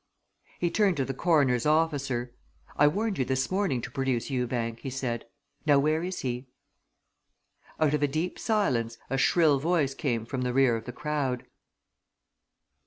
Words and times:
He 0.57 0.71
turned 0.71 0.97
to 0.97 1.05
the 1.05 1.13
coroner's 1.13 1.67
officer. 1.67 2.33
"I 2.75 2.87
warned 2.87 3.19
you 3.19 3.23
this 3.25 3.51
morning 3.51 3.81
to 3.83 3.91
produce 3.91 4.31
Ewbank," 4.31 4.79
he 4.79 4.89
said. 4.89 5.25
"Now, 5.63 5.77
where 5.77 6.01
is 6.01 6.21
he?" 6.21 6.47
Out 7.79 7.93
of 7.93 8.01
a 8.01 8.07
deep 8.07 8.39
silence 8.39 8.97
a 9.11 9.19
shrill 9.19 9.59
voice 9.59 9.93
came 9.93 10.25
from 10.25 10.41
the 10.41 10.53
rear 10.53 10.75
of 10.75 10.85
the 10.85 10.91
crowd. 10.91 11.45